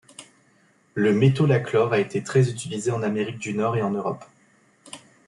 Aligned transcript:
Le 0.95 1.13
métolachlore 1.13 1.93
a 1.93 1.99
été 1.99 2.23
très 2.23 2.49
utilisé 2.49 2.89
en 2.89 3.03
Amérique 3.03 3.37
du 3.37 3.53
Nord 3.53 3.77
et 3.77 3.83
en 3.83 3.91
Europe. 3.91 4.23